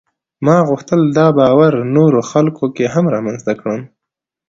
[0.45, 3.81] ما غوښتل دا باور نورو خلکو کې هم رامنځته کړم.